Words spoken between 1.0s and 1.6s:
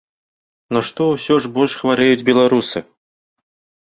усё ж